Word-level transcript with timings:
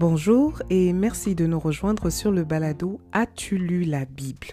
Bonjour 0.00 0.62
et 0.70 0.94
merci 0.94 1.34
de 1.34 1.44
nous 1.44 1.58
rejoindre 1.58 2.08
sur 2.08 2.30
le 2.30 2.42
balado 2.42 3.02
As-tu 3.12 3.58
lu 3.58 3.84
la 3.84 4.06
Bible? 4.06 4.46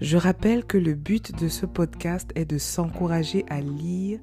Je 0.00 0.16
rappelle 0.16 0.64
que 0.64 0.78
le 0.78 0.94
but 0.94 1.38
de 1.38 1.48
ce 1.48 1.66
podcast 1.66 2.30
est 2.34 2.46
de 2.46 2.56
s'encourager 2.56 3.44
à 3.50 3.60
lire 3.60 4.20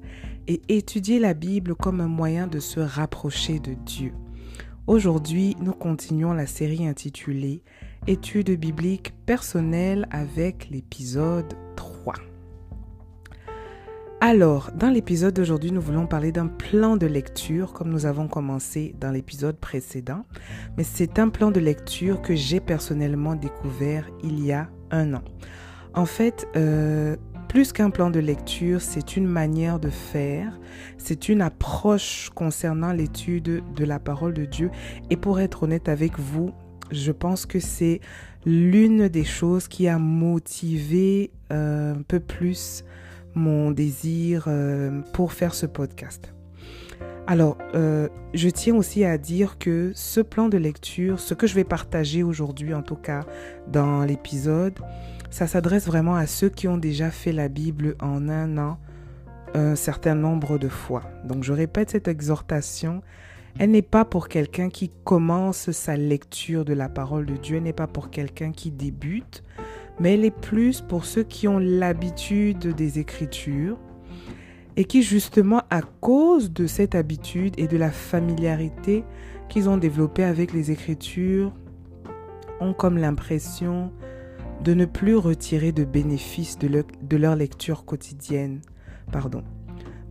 et 0.48 0.60
étudier 0.68 1.20
la 1.20 1.34
Bible 1.34 1.76
comme 1.76 2.00
un 2.00 2.08
moyen 2.08 2.48
de 2.48 2.58
se 2.58 2.80
rapprocher 2.80 3.60
de 3.60 3.74
Dieu. 3.86 4.14
Aujourd'hui, 4.88 5.54
nous 5.60 5.74
continuons 5.74 6.32
la 6.32 6.48
série 6.48 6.88
intitulée 6.88 7.62
Études 8.08 8.50
bibliques 8.58 9.14
personnelles 9.24 10.08
avec 10.10 10.70
l'épisode 10.70 11.54
3. 11.76 11.91
Alors, 14.24 14.70
dans 14.78 14.88
l'épisode 14.88 15.34
d'aujourd'hui, 15.34 15.72
nous 15.72 15.80
voulons 15.80 16.06
parler 16.06 16.30
d'un 16.30 16.46
plan 16.46 16.96
de 16.96 17.08
lecture 17.08 17.72
comme 17.72 17.90
nous 17.90 18.06
avons 18.06 18.28
commencé 18.28 18.94
dans 19.00 19.10
l'épisode 19.10 19.56
précédent. 19.56 20.24
Mais 20.76 20.84
c'est 20.84 21.18
un 21.18 21.28
plan 21.28 21.50
de 21.50 21.58
lecture 21.58 22.22
que 22.22 22.36
j'ai 22.36 22.60
personnellement 22.60 23.34
découvert 23.34 24.08
il 24.22 24.38
y 24.46 24.52
a 24.52 24.68
un 24.92 25.14
an. 25.14 25.22
En 25.92 26.06
fait, 26.06 26.46
euh, 26.54 27.16
plus 27.48 27.72
qu'un 27.72 27.90
plan 27.90 28.10
de 28.10 28.20
lecture, 28.20 28.80
c'est 28.80 29.16
une 29.16 29.26
manière 29.26 29.80
de 29.80 29.90
faire, 29.90 30.56
c'est 30.98 31.28
une 31.28 31.42
approche 31.42 32.30
concernant 32.32 32.92
l'étude 32.92 33.64
de 33.74 33.84
la 33.84 33.98
parole 33.98 34.34
de 34.34 34.44
Dieu. 34.44 34.70
Et 35.10 35.16
pour 35.16 35.40
être 35.40 35.64
honnête 35.64 35.88
avec 35.88 36.20
vous, 36.20 36.52
je 36.92 37.10
pense 37.10 37.44
que 37.44 37.58
c'est 37.58 38.00
l'une 38.46 39.08
des 39.08 39.24
choses 39.24 39.66
qui 39.66 39.88
a 39.88 39.98
motivé 39.98 41.32
euh, 41.50 41.96
un 41.96 42.02
peu 42.02 42.20
plus 42.20 42.84
mon 43.34 43.70
désir 43.70 44.44
euh, 44.46 45.00
pour 45.12 45.32
faire 45.32 45.54
ce 45.54 45.66
podcast. 45.66 46.32
Alors, 47.26 47.56
euh, 47.74 48.08
je 48.34 48.48
tiens 48.48 48.74
aussi 48.74 49.04
à 49.04 49.16
dire 49.16 49.58
que 49.58 49.92
ce 49.94 50.20
plan 50.20 50.48
de 50.48 50.58
lecture, 50.58 51.20
ce 51.20 51.34
que 51.34 51.46
je 51.46 51.54
vais 51.54 51.64
partager 51.64 52.22
aujourd'hui, 52.22 52.74
en 52.74 52.82
tout 52.82 52.96
cas 52.96 53.24
dans 53.68 54.04
l'épisode, 54.04 54.78
ça 55.30 55.46
s'adresse 55.46 55.86
vraiment 55.86 56.16
à 56.16 56.26
ceux 56.26 56.48
qui 56.48 56.66
ont 56.66 56.78
déjà 56.78 57.10
fait 57.10 57.32
la 57.32 57.48
Bible 57.48 57.96
en 58.00 58.28
un 58.28 58.58
an 58.58 58.78
un 59.54 59.76
certain 59.76 60.14
nombre 60.14 60.58
de 60.58 60.68
fois. 60.68 61.02
Donc, 61.24 61.44
je 61.44 61.52
répète 61.52 61.90
cette 61.90 62.08
exhortation. 62.08 63.02
Elle 63.58 63.70
n'est 63.70 63.82
pas 63.82 64.04
pour 64.04 64.28
quelqu'un 64.28 64.70
qui 64.70 64.90
commence 65.04 65.70
sa 65.72 65.96
lecture 65.96 66.64
de 66.64 66.72
la 66.72 66.88
parole 66.88 67.26
de 67.26 67.36
Dieu, 67.36 67.58
elle 67.58 67.64
n'est 67.64 67.74
pas 67.74 67.86
pour 67.86 68.10
quelqu'un 68.10 68.50
qui 68.50 68.70
débute, 68.70 69.44
mais 70.00 70.14
elle 70.14 70.24
est 70.24 70.30
plus 70.30 70.80
pour 70.80 71.04
ceux 71.04 71.22
qui 71.22 71.48
ont 71.48 71.58
l'habitude 71.58 72.74
des 72.74 72.98
Écritures 72.98 73.78
et 74.76 74.84
qui 74.84 75.02
justement 75.02 75.62
à 75.70 75.82
cause 75.82 76.52
de 76.52 76.66
cette 76.66 76.94
habitude 76.94 77.54
et 77.58 77.68
de 77.68 77.76
la 77.76 77.90
familiarité 77.90 79.04
qu'ils 79.48 79.68
ont 79.68 79.76
développée 79.76 80.24
avec 80.24 80.52
les 80.52 80.70
Écritures 80.70 81.52
ont 82.60 82.72
comme 82.72 82.96
l'impression 82.96 83.92
de 84.62 84.74
ne 84.74 84.84
plus 84.84 85.16
retirer 85.16 85.72
de 85.72 85.84
bénéfices 85.84 86.58
de, 86.58 87.16
leur, 87.16 87.36
lecture 87.36 87.84
quotidienne. 87.84 88.60
Pardon. 89.10 89.42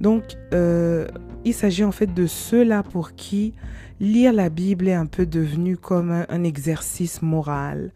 Donc, 0.01 0.23
euh, 0.51 1.07
il 1.45 1.53
s'agit 1.53 1.83
en 1.83 1.91
fait 1.91 2.11
de 2.11 2.25
ceux-là 2.25 2.81
pour 2.81 3.13
qui 3.13 3.53
lire 3.99 4.33
la 4.33 4.49
Bible 4.49 4.87
est 4.87 4.95
un 4.95 5.05
peu 5.05 5.27
devenu 5.27 5.77
comme 5.77 6.25
un 6.27 6.43
exercice 6.43 7.21
moral, 7.21 7.91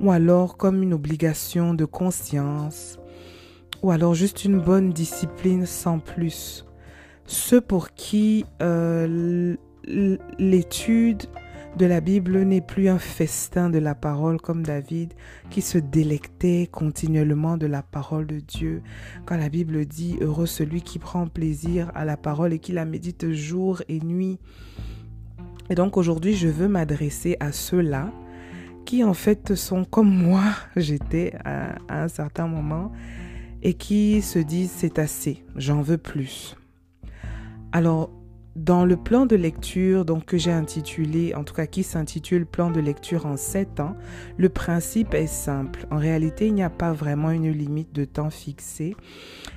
ou 0.00 0.10
alors 0.10 0.56
comme 0.56 0.82
une 0.82 0.92
obligation 0.92 1.72
de 1.72 1.84
conscience, 1.84 2.98
ou 3.84 3.92
alors 3.92 4.14
juste 4.14 4.44
une 4.44 4.58
bonne 4.58 4.90
discipline 4.90 5.64
sans 5.64 6.00
plus. 6.00 6.66
Ceux 7.26 7.60
pour 7.60 7.94
qui 7.94 8.44
euh, 8.60 9.54
l'étude 9.86 11.22
de 11.76 11.86
la 11.86 12.00
Bible 12.00 12.42
n'est 12.42 12.60
plus 12.60 12.88
un 12.88 12.98
festin 12.98 13.68
de 13.68 13.78
la 13.78 13.96
parole 13.96 14.40
comme 14.40 14.62
David 14.62 15.12
qui 15.50 15.60
se 15.60 15.78
délectait 15.78 16.68
continuellement 16.70 17.56
de 17.56 17.66
la 17.66 17.82
parole 17.82 18.26
de 18.26 18.38
Dieu. 18.38 18.82
Quand 19.26 19.36
la 19.36 19.48
Bible 19.48 19.84
dit 19.84 20.16
heureux 20.20 20.46
celui 20.46 20.82
qui 20.82 21.00
prend 21.00 21.26
plaisir 21.26 21.90
à 21.94 22.04
la 22.04 22.16
parole 22.16 22.52
et 22.52 22.60
qui 22.60 22.72
la 22.72 22.84
médite 22.84 23.32
jour 23.32 23.82
et 23.88 24.00
nuit. 24.00 24.38
Et 25.68 25.74
donc 25.74 25.96
aujourd'hui, 25.96 26.34
je 26.34 26.48
veux 26.48 26.68
m'adresser 26.68 27.36
à 27.40 27.50
ceux-là 27.50 28.12
qui 28.84 29.02
en 29.02 29.14
fait 29.14 29.54
sont 29.54 29.84
comme 29.84 30.14
moi, 30.14 30.42
j'étais 30.76 31.34
à, 31.44 31.74
un 31.88 32.08
certain 32.08 32.46
moment, 32.46 32.92
et 33.62 33.74
qui 33.74 34.22
se 34.22 34.38
disent 34.38 34.70
c'est 34.70 34.98
assez, 35.00 35.42
j'en 35.56 35.82
veux 35.82 35.98
plus. 35.98 36.56
Alors, 37.72 38.10
dans 38.56 38.84
le 38.84 38.96
plan 38.96 39.26
de 39.26 39.34
lecture 39.34 40.04
donc, 40.04 40.26
que 40.26 40.38
j'ai 40.38 40.52
intitulé, 40.52 41.34
en 41.34 41.42
tout 41.42 41.54
cas 41.54 41.66
qui 41.66 41.82
s'intitule 41.82 42.46
Plan 42.46 42.70
de 42.70 42.80
lecture 42.80 43.26
en 43.26 43.36
7 43.36 43.80
ans, 43.80 43.96
le 44.36 44.48
principe 44.48 45.14
est 45.14 45.26
simple. 45.26 45.86
En 45.90 45.98
réalité, 45.98 46.46
il 46.46 46.54
n'y 46.54 46.62
a 46.62 46.70
pas 46.70 46.92
vraiment 46.92 47.30
une 47.30 47.50
limite 47.50 47.92
de 47.92 48.04
temps 48.04 48.30
fixée. 48.30 48.96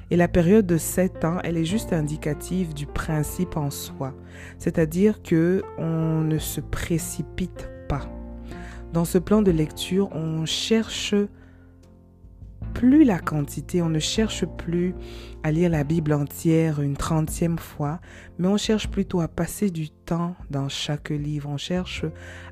Et 0.10 0.16
la 0.16 0.28
période 0.28 0.66
de 0.66 0.78
7 0.78 1.26
ans, 1.26 1.38
elle 1.44 1.58
est 1.58 1.66
juste 1.66 1.94
indicative 1.94 2.74
du 2.74 2.88
principe 2.88 3.56
en 3.56 3.70
soi. 3.70 4.16
C'est-à-dire 4.58 5.22
que 5.22 5.62
on 5.78 6.22
ne 6.22 6.40
se 6.40 6.62
précipite 6.62 7.70
pas. 7.88 8.10
Dans 8.94 9.06
ce 9.06 9.18
plan 9.18 9.42
de 9.44 9.52
lecture, 9.52 10.10
on 10.14 10.46
cherche 10.46 11.14
plus 12.78 13.06
la 13.06 13.18
quantité, 13.18 13.82
on 13.82 13.90
ne 13.90 13.98
cherche 13.98 14.46
plus 14.46 14.94
à 15.42 15.52
lire 15.52 15.72
la 15.72 15.84
Bible 15.84 16.14
entière 16.14 16.80
une 16.80 16.96
trentième 16.96 17.58
fois, 17.58 18.00
mais 18.38 18.48
on 18.48 18.58
cherche 18.58 18.88
plutôt 18.88 19.20
à 19.20 19.28
passer 19.28 19.72
du 19.72 19.90
temps 19.90 20.36
dans 20.52 20.70
chaque 20.70 21.10
livre, 21.10 21.50
on 21.50 21.58
cherche 21.58 22.06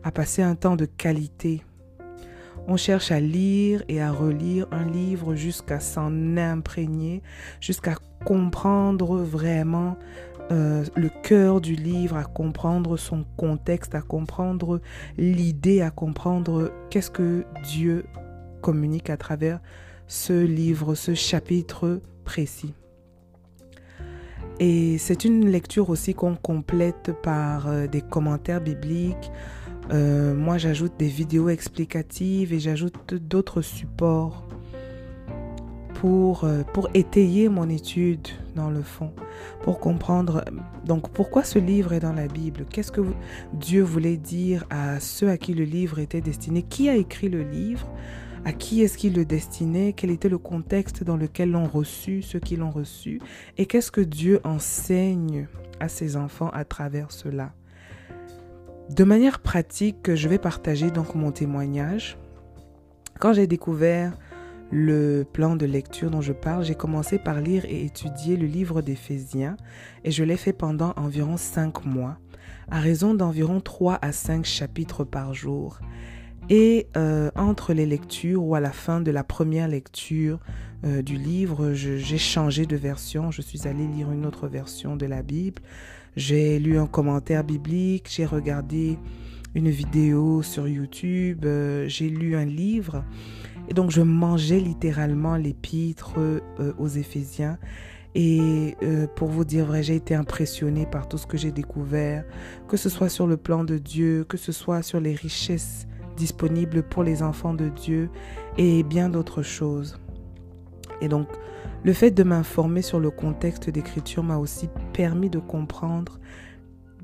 à 0.03 0.11
passer 0.11 0.41
un 0.41 0.55
temps 0.55 0.75
de 0.75 0.85
qualité. 0.85 1.63
On 2.67 2.75
cherche 2.75 3.11
à 3.11 3.19
lire 3.19 3.83
et 3.87 4.01
à 4.01 4.11
relire 4.11 4.65
un 4.71 4.89
livre 4.89 5.35
jusqu'à 5.35 5.79
s'en 5.79 6.37
imprégner, 6.37 7.21
jusqu'à 7.61 7.93
comprendre 8.25 9.17
vraiment 9.17 9.95
euh, 10.51 10.83
le 10.95 11.09
cœur 11.21 11.61
du 11.61 11.75
livre, 11.75 12.17
à 12.17 12.23
comprendre 12.23 12.97
son 12.97 13.25
contexte, 13.37 13.93
à 13.93 14.01
comprendre 14.01 14.81
l'idée, 15.19 15.81
à 15.81 15.91
comprendre 15.91 16.71
qu'est-ce 16.89 17.11
que 17.11 17.45
Dieu 17.63 18.07
communique 18.61 19.11
à 19.11 19.17
travers 19.17 19.59
ce 20.07 20.33
livre, 20.33 20.95
ce 20.95 21.13
chapitre 21.13 22.01
précis. 22.23 22.73
Et 24.59 24.97
c'est 24.97 25.25
une 25.25 25.49
lecture 25.49 25.89
aussi 25.89 26.13
qu'on 26.13 26.35
complète 26.35 27.11
par 27.21 27.67
euh, 27.67 27.87
des 27.87 28.01
commentaires 28.01 28.61
bibliques. 28.61 29.31
Euh, 29.91 30.33
moi, 30.33 30.57
j'ajoute 30.57 30.93
des 30.97 31.07
vidéos 31.07 31.49
explicatives 31.49 32.53
et 32.53 32.59
j'ajoute 32.59 33.13
d'autres 33.15 33.61
supports 33.61 34.47
pour, 35.95 36.45
euh, 36.45 36.63
pour 36.73 36.89
étayer 36.93 37.49
mon 37.49 37.69
étude 37.69 38.27
dans 38.55 38.69
le 38.69 38.81
fond, 38.81 39.11
pour 39.63 39.79
comprendre 39.79 40.45
donc 40.85 41.09
pourquoi 41.09 41.43
ce 41.43 41.59
livre 41.59 41.93
est 41.93 41.99
dans 41.99 42.13
la 42.13 42.27
Bible, 42.27 42.65
qu'est-ce 42.69 42.91
que 42.91 43.01
Dieu 43.53 43.81
voulait 43.81 44.17
dire 44.17 44.65
à 44.69 44.99
ceux 44.99 45.29
à 45.29 45.37
qui 45.37 45.53
le 45.53 45.65
livre 45.65 45.99
était 45.99 46.21
destiné, 46.21 46.63
qui 46.63 46.89
a 46.89 46.95
écrit 46.95 47.29
le 47.29 47.43
livre, 47.43 47.87
à 48.45 48.53
qui 48.53 48.83
est-ce 48.83 48.97
qu'il 48.97 49.15
le 49.15 49.25
destinait, 49.25 49.93
quel 49.93 50.11
était 50.11 50.29
le 50.29 50.37
contexte 50.37 51.03
dans 51.03 51.17
lequel 51.17 51.51
l'ont 51.51 51.65
reçu, 51.65 52.21
ceux 52.21 52.39
qui 52.39 52.55
l'ont 52.55 52.69
reçu, 52.69 53.19
et 53.57 53.65
qu'est-ce 53.65 53.91
que 53.91 54.01
Dieu 54.01 54.39
enseigne 54.43 55.47
à 55.79 55.89
ses 55.89 56.15
enfants 56.15 56.49
à 56.53 56.63
travers 56.63 57.11
cela? 57.11 57.53
De 58.91 59.03
manière 59.03 59.39
pratique, 59.39 60.13
je 60.13 60.29
vais 60.29 60.37
partager 60.37 60.91
donc 60.91 61.15
mon 61.15 61.31
témoignage. 61.31 62.19
Quand 63.19 63.33
j'ai 63.33 63.47
découvert 63.47 64.15
le 64.71 65.23
plan 65.23 65.55
de 65.55 65.65
lecture 65.65 66.11
dont 66.11 66.21
je 66.21 66.33
parle, 66.33 66.63
j'ai 66.63 66.75
commencé 66.75 67.17
par 67.17 67.41
lire 67.41 67.65
et 67.65 67.83
étudier 67.83 68.37
le 68.37 68.45
livre 68.45 68.83
d'Éphésiens 68.83 69.57
et 70.03 70.11
je 70.11 70.23
l'ai 70.23 70.37
fait 70.37 70.53
pendant 70.53 70.93
environ 70.97 71.37
cinq 71.37 71.83
mois, 71.83 72.19
à 72.69 72.79
raison 72.79 73.15
d'environ 73.15 73.59
3 73.59 73.97
à 74.01 74.11
5 74.11 74.45
chapitres 74.45 75.03
par 75.03 75.33
jour. 75.33 75.79
Et 76.49 76.87
euh, 76.95 77.31
entre 77.35 77.73
les 77.73 77.85
lectures 77.85 78.43
ou 78.43 78.55
à 78.55 78.59
la 78.59 78.71
fin 78.71 79.01
de 79.01 79.11
la 79.11 79.23
première 79.23 79.67
lecture 79.67 80.39
euh, 80.85 81.01
du 81.01 81.15
livre, 81.15 81.73
j'ai 81.73 82.17
changé 82.17 82.65
de 82.65 82.75
version, 82.75 83.31
je 83.31 83.41
suis 83.41 83.67
allée 83.67 83.87
lire 83.87 84.11
une 84.11 84.25
autre 84.25 84.47
version 84.47 84.95
de 84.95 85.05
la 85.05 85.23
Bible, 85.23 85.61
j'ai 86.15 86.59
lu 86.59 86.77
un 86.77 86.87
commentaire 86.87 87.43
biblique, 87.43 88.07
j'ai 88.09 88.25
regardé 88.25 88.97
une 89.55 89.69
vidéo 89.69 90.43
sur 90.43 90.67
YouTube, 90.67 91.45
euh, 91.45 91.87
j'ai 91.87 92.09
lu 92.09 92.35
un 92.35 92.45
livre. 92.45 93.03
Et 93.69 93.73
donc 93.73 93.89
je 93.89 94.01
mangeais 94.01 94.59
littéralement 94.59 95.37
l'épître 95.37 96.13
euh, 96.19 96.41
aux 96.77 96.87
Éphésiens. 96.87 97.57
Et 98.13 98.75
euh, 98.83 99.07
pour 99.07 99.29
vous 99.29 99.43
dire 99.43 99.65
vrai, 99.65 99.81
j'ai 99.83 99.95
été 99.95 100.13
impressionnée 100.13 100.85
par 100.85 101.09
tout 101.09 101.17
ce 101.17 101.25
que 101.25 101.37
j'ai 101.37 101.51
découvert, 101.51 102.23
que 102.67 102.77
ce 102.77 102.89
soit 102.89 103.09
sur 103.09 103.27
le 103.27 103.35
plan 103.35 103.63
de 103.63 103.77
Dieu, 103.77 104.25
que 104.27 104.37
ce 104.37 104.51
soit 104.51 104.81
sur 104.83 104.99
les 104.99 105.13
richesses 105.13 105.87
disponibles 106.15 106.83
pour 106.83 107.03
les 107.03 107.23
enfants 107.23 107.53
de 107.53 107.69
Dieu 107.69 108.09
et 108.57 108.83
bien 108.83 109.09
d'autres 109.09 109.43
choses. 109.43 109.99
Et 111.01 111.07
donc, 111.07 111.27
le 111.83 111.93
fait 111.93 112.11
de 112.11 112.23
m'informer 112.23 112.81
sur 112.81 112.99
le 112.99 113.11
contexte 113.11 113.69
d'écriture 113.69 114.23
m'a 114.23 114.37
aussi 114.37 114.69
permis 114.93 115.29
de 115.29 115.39
comprendre 115.39 116.19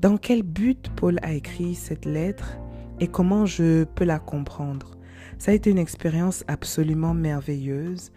dans 0.00 0.16
quel 0.16 0.42
but 0.42 0.90
Paul 0.96 1.18
a 1.22 1.32
écrit 1.32 1.74
cette 1.74 2.04
lettre 2.04 2.58
et 2.98 3.06
comment 3.06 3.46
je 3.46 3.84
peux 3.84 4.04
la 4.04 4.18
comprendre. 4.18 4.96
Ça 5.38 5.52
a 5.52 5.54
été 5.54 5.70
une 5.70 5.78
expérience 5.78 6.44
absolument 6.48 7.14
merveilleuse 7.14 8.10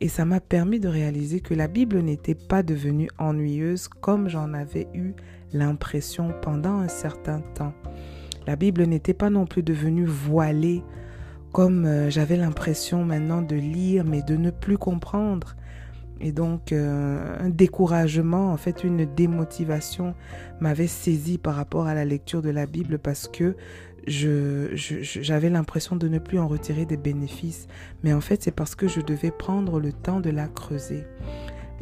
et 0.00 0.08
ça 0.08 0.24
m'a 0.24 0.40
permis 0.40 0.80
de 0.80 0.88
réaliser 0.88 1.40
que 1.40 1.54
la 1.54 1.68
Bible 1.68 2.00
n'était 2.00 2.34
pas 2.34 2.62
devenue 2.62 3.08
ennuyeuse 3.18 3.88
comme 3.88 4.28
j'en 4.28 4.52
avais 4.52 4.88
eu 4.94 5.14
l'impression 5.52 6.32
pendant 6.42 6.78
un 6.78 6.88
certain 6.88 7.40
temps. 7.54 7.74
La 8.46 8.56
Bible 8.56 8.84
n'était 8.84 9.14
pas 9.14 9.30
non 9.30 9.46
plus 9.46 9.62
devenue 9.62 10.06
voilée 10.06 10.82
comme 11.52 11.84
euh, 11.84 12.10
j'avais 12.10 12.36
l'impression 12.36 13.04
maintenant 13.04 13.42
de 13.42 13.56
lire 13.56 14.04
mais 14.04 14.22
de 14.22 14.36
ne 14.36 14.50
plus 14.50 14.78
comprendre. 14.78 15.56
Et 16.20 16.32
donc 16.32 16.72
euh, 16.72 17.36
un 17.40 17.48
découragement, 17.50 18.52
en 18.52 18.56
fait 18.56 18.84
une 18.84 19.04
démotivation 19.04 20.14
m'avait 20.60 20.86
saisi 20.86 21.36
par 21.36 21.56
rapport 21.56 21.86
à 21.86 21.94
la 21.94 22.04
lecture 22.04 22.42
de 22.42 22.50
la 22.50 22.66
Bible 22.66 22.98
parce 22.98 23.28
que 23.28 23.56
j'avais 24.06 25.48
l'impression 25.48 25.94
de 25.94 26.08
ne 26.08 26.18
plus 26.18 26.38
en 26.38 26.48
retirer 26.48 26.86
des 26.86 26.96
bénéfices. 26.96 27.68
Mais 28.02 28.12
en 28.12 28.20
fait 28.20 28.42
c'est 28.42 28.54
parce 28.54 28.74
que 28.74 28.88
je 28.88 29.00
devais 29.00 29.30
prendre 29.30 29.78
le 29.80 29.92
temps 29.92 30.20
de 30.20 30.30
la 30.30 30.48
creuser. 30.48 31.04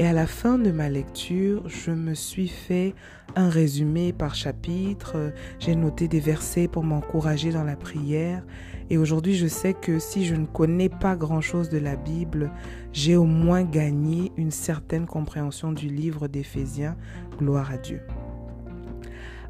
Et 0.01 0.07
à 0.07 0.15
la 0.15 0.27
fin 0.27 0.57
de 0.57 0.71
ma 0.71 0.89
lecture, 0.89 1.69
je 1.69 1.91
me 1.91 2.15
suis 2.15 2.49
fait 2.49 2.95
un 3.37 3.51
résumé 3.51 4.15
par 4.15 4.35
chapitre, 4.35 5.31
j'ai 5.59 5.75
noté 5.77 6.09
des 6.09 6.21
versets 6.21 6.69
pour 6.69 6.85
m'encourager 6.85 7.51
dans 7.51 7.65
la 7.65 7.77
prière. 7.77 8.43
Et 8.89 8.97
aujourd'hui, 8.97 9.35
je 9.35 9.47
sais 9.47 9.75
que 9.75 9.99
si 9.99 10.25
je 10.25 10.37
ne 10.37 10.47
connais 10.47 10.89
pas 10.89 11.17
grand-chose 11.17 11.69
de 11.69 11.77
la 11.77 11.97
Bible, 11.97 12.51
j'ai 12.95 13.15
au 13.15 13.27
moins 13.27 13.63
gagné 13.63 14.33
une 14.39 14.53
certaine 14.53 15.05
compréhension 15.05 15.71
du 15.71 15.89
livre 15.89 16.29
d'Éphésiens. 16.29 16.97
Gloire 17.37 17.71
à 17.71 17.77
Dieu. 17.77 18.01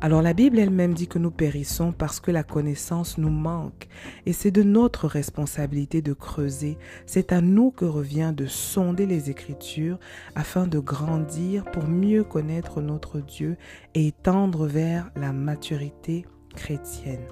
Alors 0.02 0.22
la 0.22 0.32
Bible 0.32 0.58
elle-même 0.58 0.94
dit 0.94 1.08
que 1.08 1.18
nous 1.18 1.30
périssons 1.30 1.92
parce 1.92 2.20
que 2.20 2.30
la 2.30 2.42
connaissance 2.42 3.18
nous 3.18 3.28
manque. 3.28 3.86
Et 4.24 4.32
c'est 4.32 4.50
de 4.50 4.62
notre 4.62 5.06
responsabilité 5.06 6.00
de 6.00 6.14
creuser. 6.14 6.78
C'est 7.04 7.32
à 7.32 7.42
nous 7.42 7.70
que 7.70 7.84
revient 7.84 8.32
de 8.34 8.46
sonder 8.46 9.04
les 9.04 9.28
Écritures 9.28 9.98
afin 10.34 10.66
de 10.66 10.78
grandir 10.78 11.64
pour 11.70 11.86
mieux 11.86 12.24
connaître 12.24 12.80
notre 12.80 13.20
Dieu 13.20 13.58
et 13.94 14.12
tendre 14.12 14.66
vers 14.66 15.10
la 15.16 15.34
maturité 15.34 16.24
chrétienne. 16.54 17.26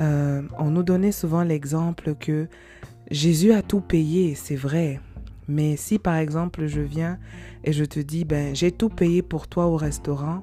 Euh, 0.00 0.42
on 0.58 0.70
nous 0.70 0.82
donnait 0.82 1.12
souvent 1.12 1.44
l'exemple 1.44 2.14
que 2.14 2.46
Jésus 3.10 3.52
a 3.52 3.62
tout 3.62 3.80
payé, 3.80 4.34
c'est 4.34 4.56
vrai. 4.56 5.00
Mais 5.48 5.76
si 5.76 5.98
par 5.98 6.16
exemple 6.16 6.66
je 6.66 6.80
viens 6.82 7.18
et 7.64 7.72
je 7.72 7.84
te 7.84 8.00
dis, 8.00 8.26
ben 8.26 8.54
j'ai 8.54 8.70
tout 8.70 8.90
payé 8.90 9.22
pour 9.22 9.48
toi 9.48 9.66
au 9.66 9.76
restaurant, 9.76 10.42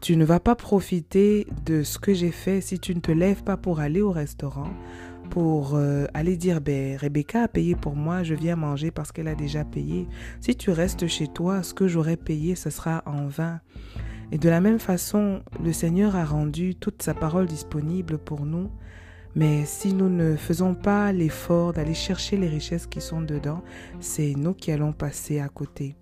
tu 0.00 0.16
ne 0.16 0.24
vas 0.24 0.40
pas 0.40 0.54
profiter 0.54 1.46
de 1.66 1.82
ce 1.82 1.98
que 1.98 2.14
j'ai 2.14 2.30
fait 2.30 2.60
si 2.60 2.78
tu 2.78 2.94
ne 2.94 3.00
te 3.00 3.12
lèves 3.12 3.42
pas 3.42 3.56
pour 3.56 3.80
aller 3.80 4.00
au 4.00 4.12
restaurant, 4.12 4.70
pour 5.30 5.74
euh, 5.74 6.06
aller 6.14 6.36
dire, 6.36 6.60
ben, 6.60 6.96
Rebecca 6.96 7.42
a 7.42 7.48
payé 7.48 7.74
pour 7.74 7.96
moi, 7.96 8.22
je 8.22 8.34
viens 8.34 8.56
manger 8.56 8.90
parce 8.90 9.12
qu'elle 9.12 9.28
a 9.28 9.34
déjà 9.34 9.64
payé. 9.64 10.06
Si 10.40 10.56
tu 10.56 10.70
restes 10.70 11.06
chez 11.06 11.26
toi, 11.26 11.62
ce 11.62 11.74
que 11.74 11.88
j'aurais 11.88 12.16
payé, 12.16 12.54
ce 12.54 12.70
sera 12.70 13.02
en 13.06 13.26
vain. 13.26 13.60
Et 14.30 14.38
de 14.38 14.48
la 14.48 14.60
même 14.60 14.78
façon, 14.78 15.42
le 15.64 15.72
Seigneur 15.72 16.14
a 16.14 16.24
rendu 16.24 16.74
toute 16.74 17.02
sa 17.02 17.14
parole 17.14 17.46
disponible 17.46 18.18
pour 18.18 18.44
nous 18.44 18.70
mais 19.38 19.64
si 19.66 19.94
nous 19.94 20.08
ne 20.08 20.34
faisons 20.34 20.74
pas 20.74 21.12
l'effort 21.12 21.72
d'aller 21.72 21.94
chercher 21.94 22.36
les 22.36 22.48
richesses 22.48 22.88
qui 22.88 23.00
sont 23.00 23.22
dedans, 23.22 23.62
c'est 24.00 24.34
nous 24.36 24.52
qui 24.52 24.72
allons 24.72 24.92
passer 24.92 25.38
à 25.38 25.48
côté. 25.48 25.94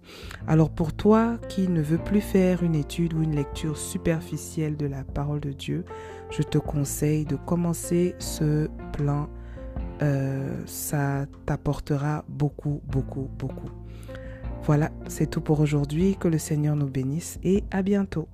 Alors 0.46 0.70
pour 0.70 0.94
toi 0.94 1.36
qui 1.50 1.68
ne 1.68 1.82
veux 1.82 1.98
plus 1.98 2.22
faire 2.22 2.62
une 2.62 2.74
étude 2.74 3.12
ou 3.12 3.22
une 3.22 3.36
lecture 3.36 3.76
superficielle 3.76 4.78
de 4.78 4.86
la 4.86 5.04
parole 5.04 5.40
de 5.40 5.52
Dieu, 5.52 5.84
je 6.30 6.42
te 6.42 6.56
conseille 6.56 7.26
de 7.26 7.36
commencer 7.36 8.14
ce 8.18 8.70
plan. 8.94 9.28
Euh, 10.00 10.62
ça 10.64 11.26
t'apportera 11.44 12.24
beaucoup, 12.28 12.80
beaucoup, 12.86 13.28
beaucoup. 13.38 13.68
Voilà, 14.62 14.90
c'est 15.08 15.28
tout 15.28 15.42
pour 15.42 15.60
aujourd'hui. 15.60 16.16
Que 16.18 16.28
le 16.28 16.38
Seigneur 16.38 16.74
nous 16.74 16.88
bénisse 16.88 17.38
et 17.44 17.64
à 17.70 17.82
bientôt. 17.82 18.28